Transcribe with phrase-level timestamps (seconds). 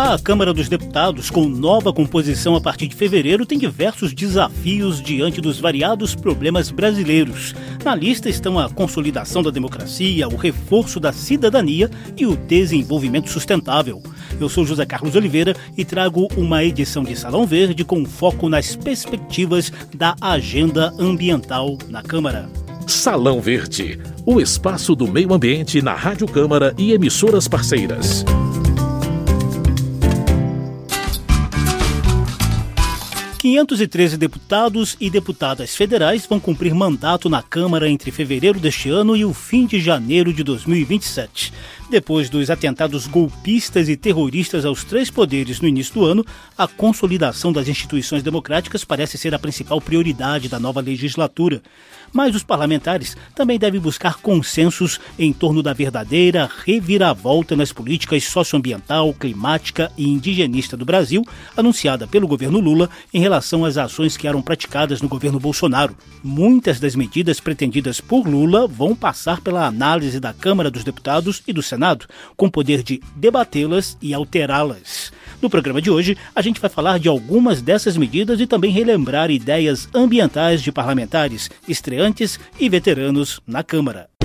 [0.00, 5.40] A Câmara dos Deputados, com nova composição a partir de fevereiro, tem diversos desafios diante
[5.40, 7.52] dos variados problemas brasileiros.
[7.84, 14.00] Na lista estão a consolidação da democracia, o reforço da cidadania e o desenvolvimento sustentável.
[14.40, 18.76] Eu sou José Carlos Oliveira e trago uma edição de Salão Verde com foco nas
[18.76, 22.48] perspectivas da agenda ambiental na Câmara.
[22.86, 28.24] Salão Verde, o espaço do meio ambiente na Rádio Câmara e emissoras parceiras.
[33.38, 39.24] 513 deputados e deputadas federais vão cumprir mandato na Câmara entre fevereiro deste ano e
[39.24, 41.52] o fim de janeiro de 2027.
[41.88, 47.52] Depois dos atentados golpistas e terroristas aos três poderes no início do ano, a consolidação
[47.52, 51.62] das instituições democráticas parece ser a principal prioridade da nova legislatura.
[52.12, 59.12] Mas os parlamentares também devem buscar consensos em torno da verdadeira reviravolta nas políticas socioambiental,
[59.14, 61.24] climática e indigenista do Brasil,
[61.56, 65.96] anunciada pelo governo Lula em relação às ações que eram praticadas no governo Bolsonaro.
[66.22, 71.52] Muitas das medidas pretendidas por Lula vão passar pela análise da Câmara dos Deputados e
[71.52, 75.12] do Senado, com poder de debatê-las e alterá-las.
[75.40, 79.30] No programa de hoje, a gente vai falar de algumas dessas medidas e também relembrar
[79.30, 84.17] ideias ambientais de parlamentares, estreantes e veteranos na Câmara.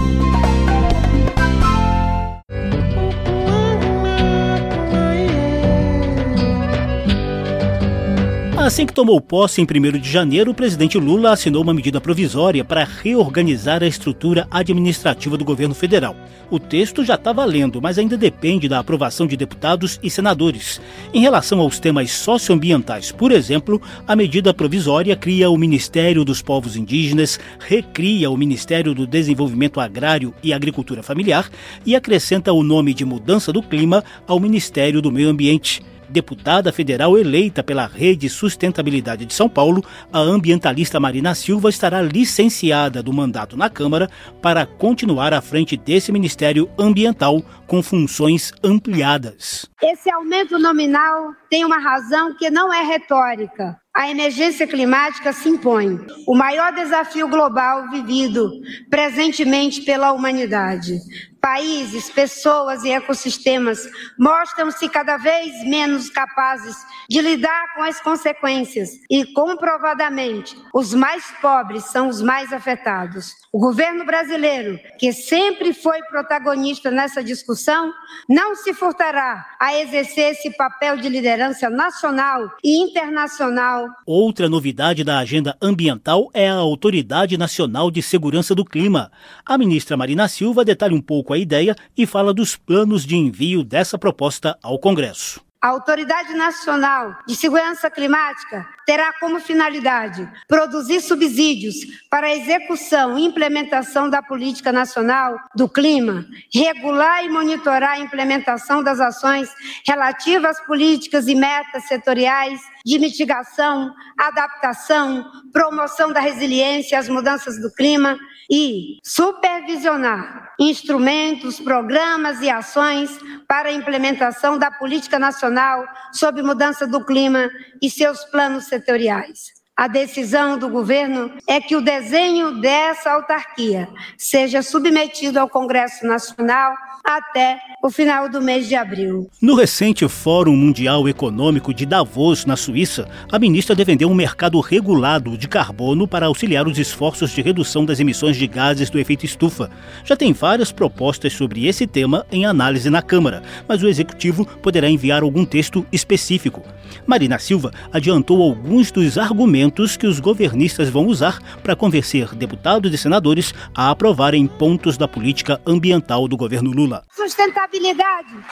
[8.63, 12.63] Assim que tomou posse em 1 de janeiro, o presidente Lula assinou uma medida provisória
[12.63, 16.15] para reorganizar a estrutura administrativa do governo federal.
[16.49, 20.79] O texto já está valendo, mas ainda depende da aprovação de deputados e senadores.
[21.13, 26.77] Em relação aos temas socioambientais, por exemplo, a medida provisória cria o Ministério dos Povos
[26.77, 31.49] Indígenas, recria o Ministério do Desenvolvimento Agrário e Agricultura Familiar
[31.85, 35.81] e acrescenta o nome de Mudança do Clima ao Ministério do Meio Ambiente
[36.13, 43.01] deputada federal eleita pela Rede Sustentabilidade de São Paulo, a ambientalista Marina Silva estará licenciada
[43.01, 44.07] do mandato na Câmara
[44.41, 49.67] para continuar à frente desse Ministério Ambiental com funções ampliadas.
[49.81, 53.82] Esse aumento nominal tem uma razão que não é retórica.
[53.95, 58.49] A emergência climática se impõe, o maior desafio global vivido
[58.89, 60.99] presentemente pela humanidade.
[61.39, 63.85] Países, pessoas e ecossistemas
[64.17, 66.75] mostram-se cada vez menos capazes
[67.09, 73.35] de lidar com as consequências e, comprovadamente, os mais pobres são os mais afetados.
[73.51, 77.93] O governo brasileiro, que sempre foi protagonista nessa discussão,
[78.27, 83.82] não se furtará a exercer esse papel de liderança nacional e internacional.
[84.05, 89.11] Outra novidade da agenda ambiental é a Autoridade Nacional de Segurança do Clima.
[89.45, 93.63] A ministra Marina Silva detalha um pouco a ideia e fala dos planos de envio
[93.63, 95.41] dessa proposta ao Congresso.
[95.63, 101.75] A Autoridade Nacional de Segurança Climática terá como finalidade produzir subsídios
[102.09, 108.83] para a execução e implementação da Política Nacional do Clima, regular e monitorar a implementação
[108.83, 109.49] das ações
[109.87, 117.71] relativas às políticas e metas setoriais de mitigação, adaptação, promoção da resiliência às mudanças do
[117.71, 118.19] clima
[118.49, 123.17] e supervisionar instrumentos, programas e ações
[123.47, 127.49] para a implementação da política nacional sobre mudança do clima
[127.81, 129.63] e seus planos setoriais.
[129.75, 136.75] A decisão do governo é que o desenho dessa autarquia seja submetido ao Congresso Nacional
[137.03, 139.29] até o final do mês de abril.
[139.41, 145.37] No recente Fórum Mundial Econômico de Davos, na Suíça, a ministra defendeu um mercado regulado
[145.37, 149.69] de carbono para auxiliar os esforços de redução das emissões de gases do efeito estufa.
[150.05, 154.89] Já tem várias propostas sobre esse tema em análise na Câmara, mas o executivo poderá
[154.89, 156.63] enviar algum texto específico.
[157.05, 162.97] Marina Silva adiantou alguns dos argumentos que os governistas vão usar para convencer deputados e
[162.97, 167.03] senadores a aprovarem pontos da política ambiental do governo Lula.
[167.13, 167.72] Sustentabilidade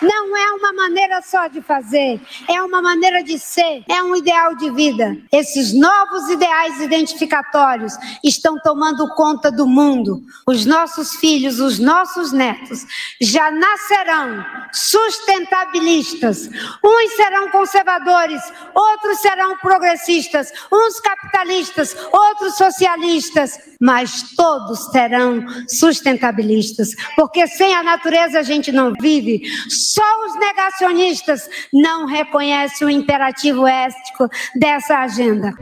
[0.02, 2.20] não é uma maneira só de fazer,
[2.50, 5.16] é uma maneira de ser, é um ideal de vida.
[5.32, 10.24] Esses novos ideais identificatórios estão tomando conta do mundo.
[10.48, 12.86] Os nossos filhos, os nossos netos
[13.22, 16.50] já nascerão sustentabilistas.
[16.84, 18.42] Uns serão conservadores,
[18.74, 28.40] outros serão progressistas, uns capitalistas, outros socialistas, mas todos serão sustentabilistas, porque sem a natureza
[28.40, 29.11] a gente não vive.
[29.70, 35.54] Só os negacionistas não reconhecem o imperativo ético dessa agenda.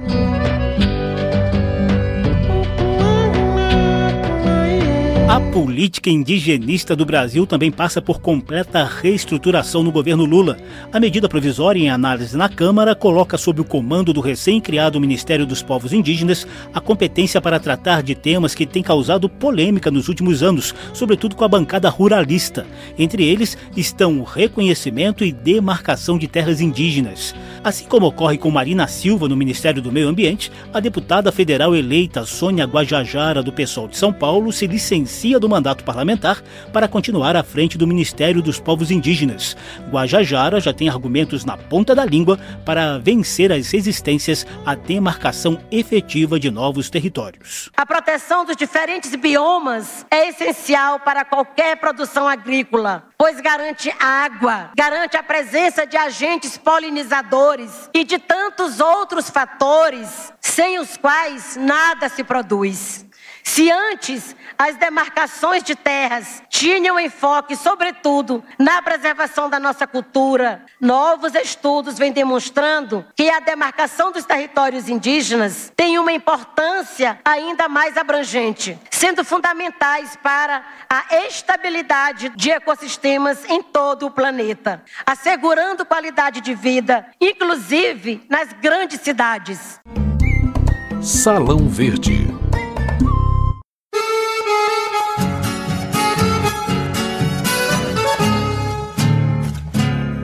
[5.30, 10.58] A política indigenista do Brasil também passa por completa reestruturação no governo Lula.
[10.92, 15.62] A medida provisória em análise na Câmara coloca sob o comando do recém-criado Ministério dos
[15.62, 20.74] Povos Indígenas a competência para tratar de temas que têm causado polêmica nos últimos anos,
[20.96, 22.66] sobretudo com a bancada ruralista.
[22.98, 27.36] Entre eles estão o reconhecimento e demarcação de terras indígenas.
[27.64, 32.26] Assim como ocorre com Marina Silva no Ministério do Meio Ambiente, a deputada federal eleita
[32.26, 37.44] Sônia Guajajara, do PSOL de São Paulo, se licencia do mandato parlamentar para continuar à
[37.44, 39.56] frente do Ministério dos Povos Indígenas.
[39.92, 46.40] Guajajara já tem argumentos na ponta da língua para vencer as resistências à demarcação efetiva
[46.40, 47.70] de novos territórios.
[47.76, 55.18] A proteção dos diferentes biomas é essencial para qualquer produção agrícola, pois garante água, garante
[55.18, 62.24] a presença de agentes polinizadores e de tantos outros fatores sem os quais nada se
[62.24, 63.09] produz.
[63.44, 71.34] Se antes as demarcações de terras tinham enfoque, sobretudo, na preservação da nossa cultura, novos
[71.36, 78.78] estudos vêm demonstrando que a demarcação dos territórios indígenas tem uma importância ainda mais abrangente,
[78.92, 87.06] sendo fundamentais para a estabilidade de ecossistemas em todo o planeta, assegurando qualidade de vida,
[87.22, 89.80] inclusive nas grandes cidades.
[91.02, 92.39] Salão Verde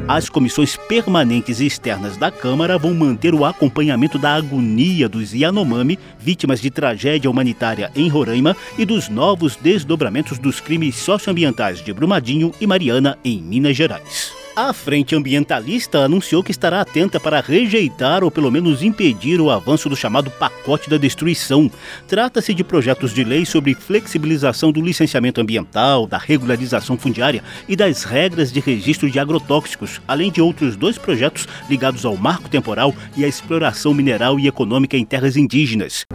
[0.08, 5.98] As comissões permanentes e externas da Câmara vão manter o acompanhamento da agonia dos Yanomami,
[6.20, 12.52] vítimas de tragédia humanitária em Roraima, e dos novos desdobramentos dos crimes socioambientais de Brumadinho
[12.62, 14.45] e Mariana, em Minas Gerais.
[14.56, 19.90] A Frente Ambientalista anunciou que estará atenta para rejeitar ou pelo menos impedir o avanço
[19.90, 21.70] do chamado pacote da destruição.
[22.08, 28.06] Trata-se de projetos de lei sobre flexibilização do licenciamento ambiental, da regularização fundiária e das
[28.06, 33.26] regras de registro de agrotóxicos, além de outros dois projetos ligados ao marco temporal e
[33.26, 36.06] à exploração mineral e econômica em terras indígenas.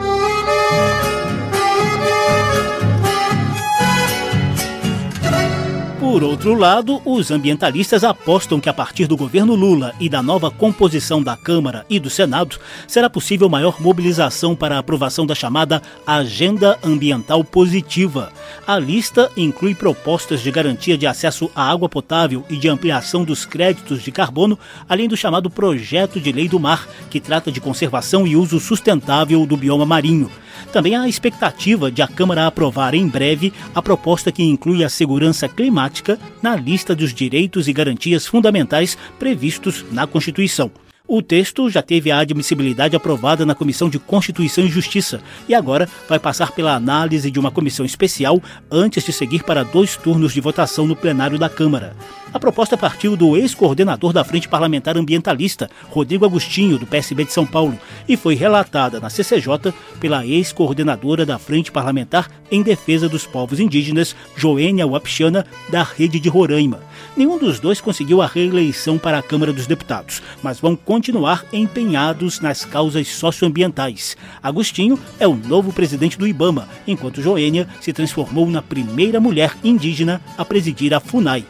[6.10, 10.50] Por outro lado, os ambientalistas apostam que a partir do governo Lula e da nova
[10.50, 12.58] composição da Câmara e do Senado,
[12.88, 18.32] será possível maior mobilização para a aprovação da chamada Agenda Ambiental Positiva.
[18.66, 23.46] A lista inclui propostas de garantia de acesso à água potável e de ampliação dos
[23.46, 24.58] créditos de carbono,
[24.88, 29.46] além do chamado Projeto de Lei do Mar, que trata de conservação e uso sustentável
[29.46, 30.28] do bioma marinho.
[30.72, 34.88] Também há a expectativa de a Câmara aprovar em breve a proposta que inclui a
[34.88, 40.70] segurança climática na lista dos direitos e garantias fundamentais previstos na Constituição.
[41.12, 45.88] O texto já teve a admissibilidade aprovada na Comissão de Constituição e Justiça e agora
[46.08, 48.40] vai passar pela análise de uma comissão especial
[48.70, 51.96] antes de seguir para dois turnos de votação no plenário da Câmara.
[52.32, 57.44] A proposta partiu do ex-coordenador da Frente Parlamentar Ambientalista, Rodrigo Agostinho, do PSB de São
[57.44, 57.76] Paulo,
[58.08, 64.14] e foi relatada na CCJ pela ex-coordenadora da Frente Parlamentar em Defesa dos Povos Indígenas,
[64.36, 66.78] Joênia Wapichana, da Rede de Roraima.
[67.16, 72.38] Nenhum dos dois conseguiu a reeleição para a Câmara dos Deputados, mas vão continuar empenhados
[72.38, 74.16] nas causas socioambientais.
[74.40, 80.20] Agostinho é o novo presidente do IBAMA, enquanto Joênia se transformou na primeira mulher indígena
[80.38, 81.44] a presidir a FUNAI.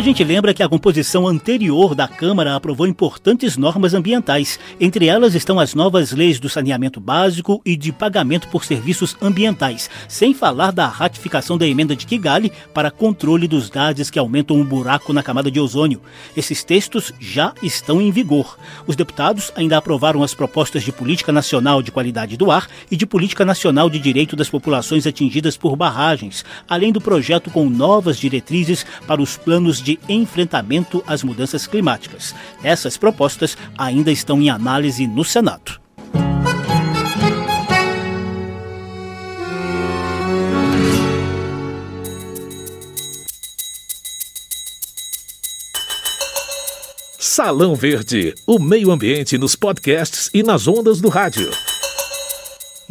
[0.00, 4.58] A gente lembra que a composição anterior da Câmara aprovou importantes normas ambientais.
[4.80, 9.90] Entre elas estão as novas leis do saneamento básico e de pagamento por serviços ambientais,
[10.08, 14.64] sem falar da ratificação da emenda de Kigali para controle dos gases que aumentam o
[14.64, 16.00] buraco na camada de ozônio.
[16.34, 18.58] Esses textos já estão em vigor.
[18.86, 23.04] Os deputados ainda aprovaram as propostas de Política Nacional de Qualidade do Ar e de
[23.04, 28.86] Política Nacional de Direito das Populações Atingidas por Barragens, além do projeto com novas diretrizes
[29.06, 32.34] para os planos de de enfrentamento às mudanças climáticas.
[32.62, 35.80] Essas propostas ainda estão em análise no Senado.
[47.18, 51.50] Salão Verde, o meio ambiente nos podcasts e nas ondas do rádio.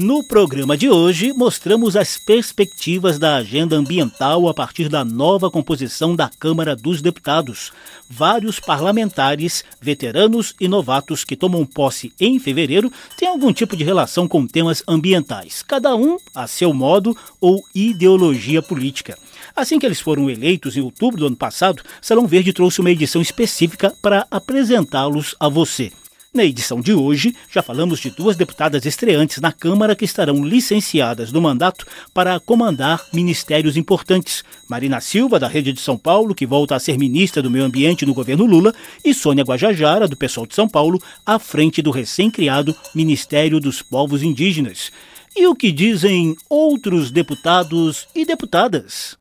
[0.01, 6.15] No programa de hoje, mostramos as perspectivas da agenda ambiental a partir da nova composição
[6.15, 7.73] da Câmara dos Deputados.
[8.09, 14.25] Vários parlamentares, veteranos e novatos que tomam posse em fevereiro têm algum tipo de relação
[14.25, 19.17] com temas ambientais, cada um a seu modo ou ideologia política.
[19.53, 23.21] Assim que eles foram eleitos em outubro do ano passado, Salão Verde trouxe uma edição
[23.21, 25.91] específica para apresentá-los a você.
[26.31, 31.31] Na edição de hoje, já falamos de duas deputadas estreantes na Câmara que estarão licenciadas
[31.31, 34.43] do mandato para comandar ministérios importantes.
[34.69, 38.05] Marina Silva, da Rede de São Paulo, que volta a ser ministra do Meio Ambiente
[38.05, 42.75] no governo Lula, e Sônia Guajajara, do PSOL de São Paulo, à frente do recém-criado
[42.93, 44.91] Ministério dos Povos Indígenas.
[45.35, 49.17] E o que dizem outros deputados e deputadas?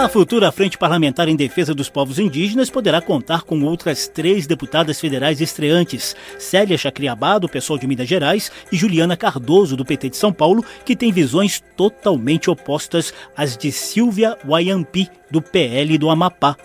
[0.00, 4.98] A futura Frente Parlamentar em Defesa dos Povos Indígenas poderá contar com outras três deputadas
[4.98, 10.16] federais estreantes: Célia Chacriabá, do PSOL de Minas Gerais, e Juliana Cardoso, do PT de
[10.16, 16.56] São Paulo, que têm visões totalmente opostas às de Silvia Wayampi, do PL do Amapá.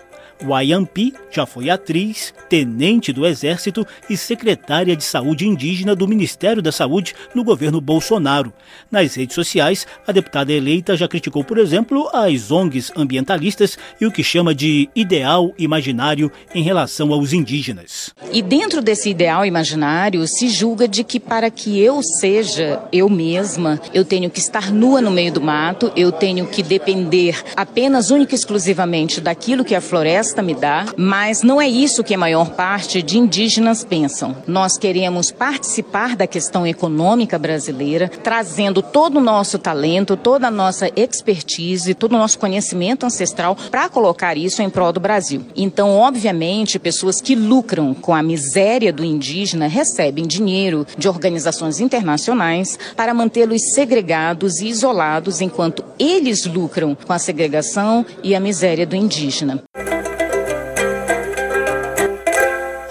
[0.43, 6.71] Wayampi já foi atriz, tenente do Exército e secretária de Saúde Indígena do Ministério da
[6.71, 8.53] Saúde no governo Bolsonaro.
[8.91, 14.11] Nas redes sociais, a deputada eleita já criticou, por exemplo, as ONGs ambientalistas e o
[14.11, 18.13] que chama de ideal imaginário em relação aos indígenas.
[18.31, 23.79] E dentro desse ideal imaginário, se julga de que para que eu seja eu mesma,
[23.93, 28.33] eu tenho que estar nua no meio do mato, eu tenho que depender apenas única
[28.33, 32.17] e exclusivamente daquilo que a floresta floresta me dá, mas não é isso que a
[32.17, 34.35] maior parte de indígenas pensam.
[34.47, 40.89] Nós queremos participar da questão econômica brasileira, trazendo todo o nosso talento, toda a nossa
[40.95, 45.45] expertise, todo o nosso conhecimento ancestral para colocar isso em prol do Brasil.
[45.55, 52.79] Então, obviamente, pessoas que lucram com a miséria do indígena recebem dinheiro de organizações internacionais
[52.95, 58.95] para mantê-los segregados e isolados enquanto eles lucram com a segregação e a miséria do
[58.95, 59.63] indígena.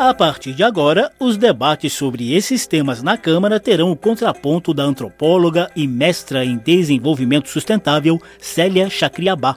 [0.06, 4.82] A partir de agora, os debates sobre esses temas na Câmara terão o contraponto da
[4.82, 9.56] antropóloga e mestra em desenvolvimento sustentável Célia Chacriabá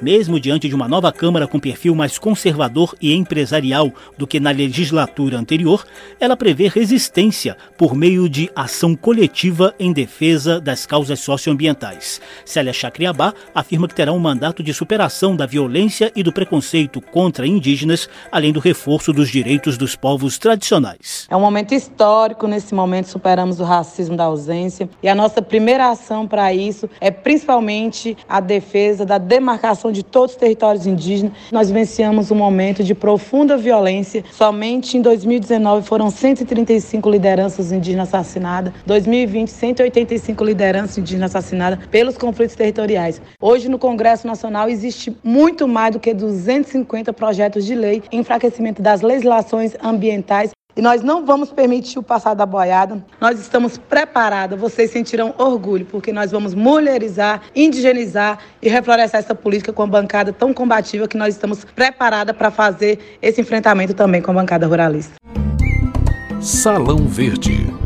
[0.00, 4.50] mesmo diante de uma nova Câmara com perfil mais conservador e empresarial do que na
[4.50, 5.84] legislatura anterior,
[6.20, 12.20] ela prevê resistência por meio de ação coletiva em defesa das causas socioambientais.
[12.44, 17.46] Célia Chacriabá afirma que terá um mandato de superação da violência e do preconceito contra
[17.46, 21.26] indígenas, além do reforço dos direitos dos povos tradicionais.
[21.30, 25.90] É um momento histórico, nesse momento superamos o racismo da ausência e a nossa primeira
[25.90, 31.32] ação para isso é principalmente a defesa da demarcação de todos os territórios indígenas.
[31.52, 34.24] Nós vivenciamos um momento de profunda violência.
[34.32, 38.72] Somente em 2019 foram 135 lideranças indígenas assassinadas.
[38.86, 43.20] 2020, 185 lideranças indígenas assassinadas pelos conflitos territoriais.
[43.40, 49.02] Hoje, no Congresso Nacional, existe muito mais do que 250 projetos de lei enfraquecimento das
[49.02, 53.02] legislações ambientais e nós não vamos permitir o passar da boiada.
[53.20, 59.72] Nós estamos preparados, vocês sentirão orgulho, porque nós vamos mulherizar, indigenizar e reflorestar essa política
[59.72, 64.30] com a bancada tão combativa que nós estamos preparados para fazer esse enfrentamento também com
[64.32, 65.14] a bancada ruralista.
[66.40, 67.85] Salão Verde.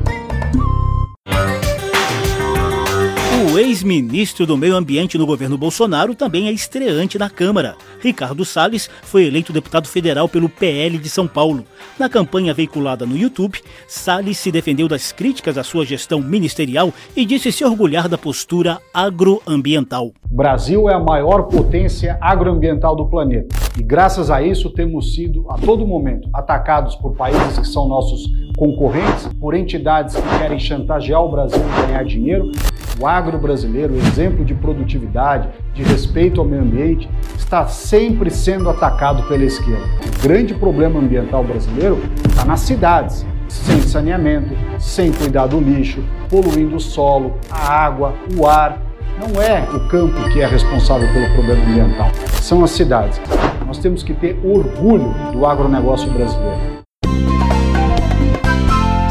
[3.40, 7.74] O ex-ministro do Meio Ambiente no governo Bolsonaro também é estreante na Câmara.
[7.98, 11.64] Ricardo Salles foi eleito deputado federal pelo PL de São Paulo.
[11.98, 17.24] Na campanha veiculada no YouTube, Salles se defendeu das críticas à sua gestão ministerial e
[17.24, 20.08] disse se orgulhar da postura agroambiental.
[20.30, 25.50] O Brasil é a maior potência agroambiental do planeta e, graças a isso, temos sido
[25.50, 31.24] a todo momento atacados por países que são nossos concorrentes, por entidades que querem chantagear
[31.24, 32.52] o Brasil e ganhar dinheiro.
[33.00, 39.22] O agro brasileiro, exemplo de produtividade, de respeito ao meio ambiente, está sempre sendo atacado
[39.22, 39.86] pela esquerda.
[40.18, 46.76] O grande problema ambiental brasileiro está nas cidades, sem saneamento, sem cuidar do lixo, poluindo
[46.76, 48.78] o solo, a água, o ar.
[49.18, 52.10] Não é o campo que é responsável pelo problema ambiental,
[52.42, 53.18] são as cidades.
[53.66, 56.84] Nós temos que ter orgulho do agronegócio brasileiro.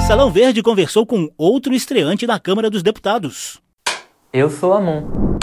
[0.05, 3.59] Salão Verde conversou com outro estreante na Câmara dos Deputados.
[4.31, 5.39] Eu sou Amon.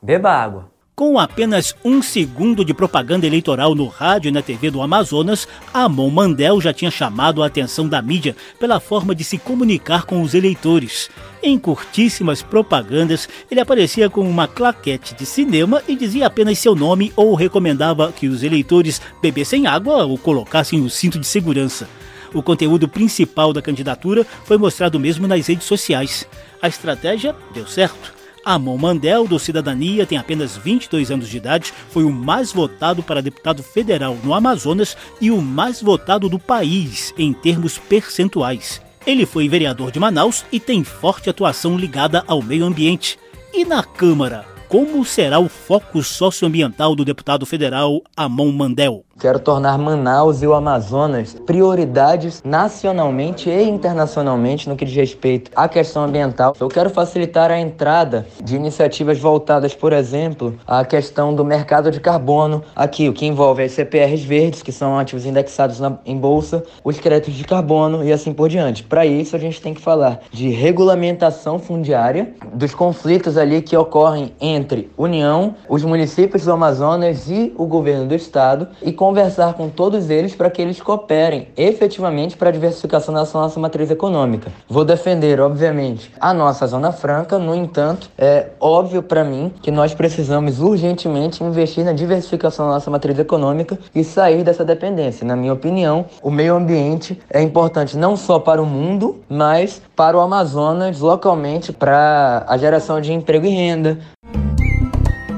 [0.00, 0.70] Beba água.
[0.94, 6.08] Com apenas um segundo de propaganda eleitoral no rádio e na TV do Amazonas, Amon
[6.08, 10.32] Mandel já tinha chamado a atenção da mídia pela forma de se comunicar com os
[10.32, 11.10] eleitores.
[11.42, 17.12] Em curtíssimas propagandas, ele aparecia com uma claquete de cinema e dizia apenas seu nome
[17.14, 21.86] ou recomendava que os eleitores bebessem água ou colocassem o cinto de segurança.
[22.32, 26.26] O conteúdo principal da candidatura foi mostrado mesmo nas redes sociais.
[26.62, 28.21] A estratégia deu certo.
[28.44, 33.22] Amon Mandel, do Cidadania, tem apenas 22 anos de idade, foi o mais votado para
[33.22, 38.80] deputado federal no Amazonas e o mais votado do país em termos percentuais.
[39.06, 43.18] Ele foi vereador de Manaus e tem forte atuação ligada ao meio ambiente.
[43.52, 49.04] E na Câmara, como será o foco socioambiental do deputado federal Amon Mandel?
[49.20, 55.68] Quero tornar Manaus e o Amazonas prioridades nacionalmente e internacionalmente no que diz respeito à
[55.68, 56.56] questão ambiental.
[56.58, 62.00] Eu quero facilitar a entrada de iniciativas voltadas, por exemplo, à questão do mercado de
[62.00, 66.64] carbono, aqui, o que envolve as CPRs verdes, que são ativos indexados na, em bolsa,
[66.82, 68.82] os créditos de carbono e assim por diante.
[68.82, 74.32] Para isso, a gente tem que falar de regulamentação fundiária, dos conflitos ali que ocorrem
[74.40, 80.10] entre União, os municípios do Amazonas e o governo do estado e conversar com todos
[80.10, 84.52] eles para que eles cooperem efetivamente para a diversificação da nossa matriz econômica.
[84.68, 89.92] Vou defender, obviamente, a nossa Zona Franca, no entanto, é óbvio para mim que nós
[89.92, 95.26] precisamos urgentemente investir na diversificação da nossa matriz econômica e sair dessa dependência.
[95.26, 100.16] Na minha opinião, o meio ambiente é importante não só para o mundo, mas para
[100.16, 103.98] o Amazonas, localmente, para a geração de emprego e renda.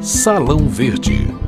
[0.03, 1.44] Salão Verde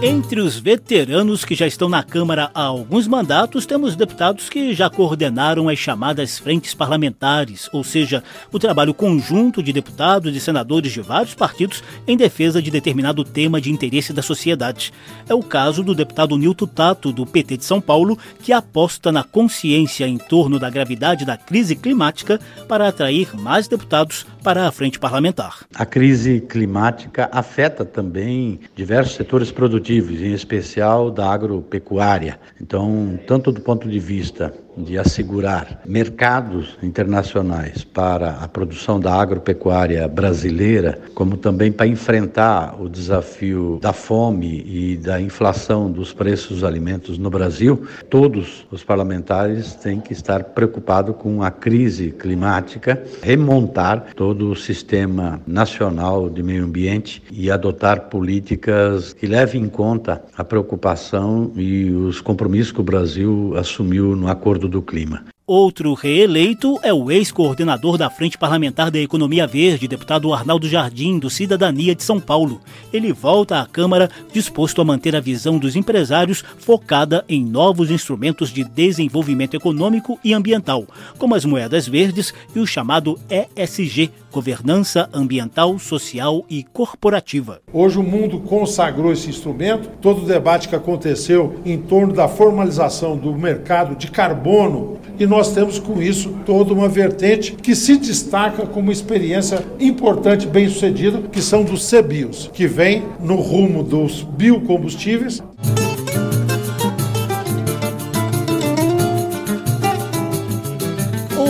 [0.00, 4.88] Entre os veteranos que já estão na Câmara há alguns mandatos, temos deputados que já
[4.88, 11.00] coordenaram as chamadas frentes parlamentares, ou seja, o trabalho conjunto de deputados e senadores de
[11.00, 14.92] vários partidos em defesa de determinado tema de interesse da sociedade.
[15.28, 19.24] É o caso do deputado Nilton Tato, do PT de São Paulo, que aposta na
[19.24, 22.38] consciência em torno da gravidade da crise climática
[22.68, 25.66] para atrair mais deputados para a frente parlamentar.
[25.74, 32.38] A crise climática afeta também diversos setores produtivos em especial da agropecuária.
[32.60, 40.06] Então, tanto do ponto de vista de assegurar mercados internacionais para a produção da agropecuária
[40.08, 46.64] brasileira, como também para enfrentar o desafio da fome e da inflação dos preços dos
[46.64, 54.06] alimentos no Brasil, todos os parlamentares têm que estar preocupados com a crise climática, remontar
[54.14, 60.44] todo o sistema nacional de meio ambiente e adotar políticas que levem em conta a
[60.44, 65.24] preocupação e os compromissos que o Brasil assumiu no acordo do clima.
[65.50, 71.30] Outro reeleito é o ex-coordenador da Frente Parlamentar da Economia Verde, deputado Arnaldo Jardim, do
[71.30, 72.60] Cidadania de São Paulo.
[72.92, 78.52] Ele volta à Câmara disposto a manter a visão dos empresários focada em novos instrumentos
[78.52, 85.78] de desenvolvimento econômico e ambiental, como as moedas verdes e o chamado ESG, Governança Ambiental,
[85.78, 87.60] Social e Corporativa.
[87.72, 93.16] Hoje o mundo consagrou esse instrumento, todo o debate que aconteceu em torno da formalização
[93.16, 98.64] do mercado de carbono e nós temos com isso toda uma vertente que se destaca
[98.66, 105.42] como experiência importante, bem sucedida, que são dos CBIOS, que vem no rumo dos biocombustíveis.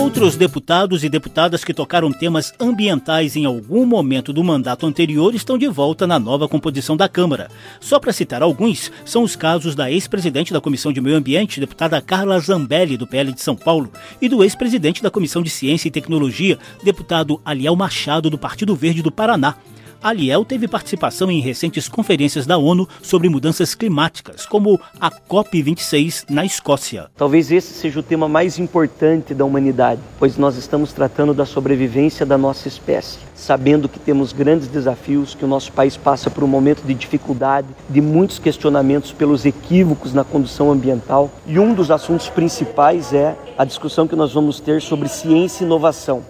[0.09, 5.55] Outros deputados e deputadas que tocaram temas ambientais em algum momento do mandato anterior estão
[5.55, 7.47] de volta na nova composição da Câmara.
[7.79, 12.01] Só para citar alguns, são os casos da ex-presidente da Comissão de Meio Ambiente, deputada
[12.01, 15.91] Carla Zambelli, do PL de São Paulo, e do ex-presidente da Comissão de Ciência e
[15.91, 19.57] Tecnologia, deputado Aliel Machado, do Partido Verde do Paraná.
[20.01, 26.45] Aliel teve participação em recentes conferências da ONU sobre mudanças climáticas, como a COP26 na
[26.45, 27.09] Escócia.
[27.17, 32.25] Talvez esse seja o tema mais importante da humanidade, pois nós estamos tratando da sobrevivência
[32.25, 36.47] da nossa espécie, sabendo que temos grandes desafios, que o nosso país passa por um
[36.47, 42.29] momento de dificuldade, de muitos questionamentos pelos equívocos na condução ambiental, e um dos assuntos
[42.29, 46.23] principais é a discussão que nós vamos ter sobre ciência e inovação.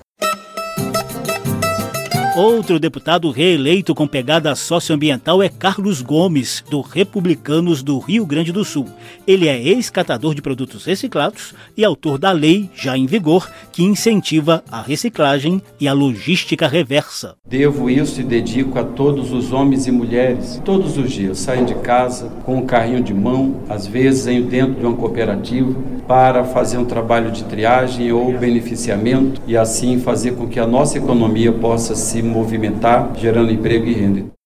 [2.39, 8.63] Outro deputado reeleito com pegada socioambiental é Carlos Gomes, do Republicanos do Rio Grande do
[8.63, 8.85] Sul.
[9.27, 14.63] Ele é ex-catador de produtos reciclados e autor da lei, já em vigor, que incentiva
[14.71, 17.35] a reciclagem e a logística reversa.
[17.45, 20.61] Devo isso e dedico a todos os homens e mulheres.
[20.63, 24.85] Todos os dias saem de casa com um carrinho de mão, às vezes dentro de
[24.85, 25.75] uma cooperativa,
[26.07, 30.97] para fazer um trabalho de triagem ou beneficiamento e assim fazer com que a nossa
[30.97, 34.38] economia possa se movimentar, gerando emprego e renda.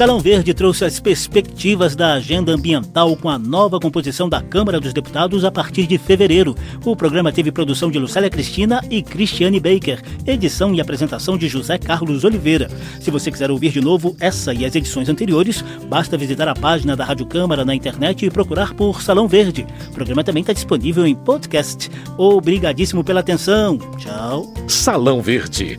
[0.00, 4.94] Salão Verde trouxe as perspectivas da agenda ambiental com a nova composição da Câmara dos
[4.94, 6.56] Deputados a partir de fevereiro.
[6.86, 11.76] O programa teve produção de Lucélia Cristina e Cristiane Baker, edição e apresentação de José
[11.76, 12.70] Carlos Oliveira.
[12.98, 16.96] Se você quiser ouvir de novo essa e as edições anteriores, basta visitar a página
[16.96, 19.66] da Rádio Câmara na internet e procurar por Salão Verde.
[19.90, 21.90] O programa também está disponível em podcast.
[22.16, 23.76] Obrigadíssimo pela atenção.
[23.98, 24.50] Tchau.
[24.66, 25.78] Salão Verde